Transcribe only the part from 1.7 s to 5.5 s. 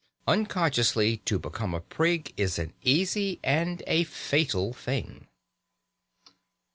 a prig is an easy and a fatal thing.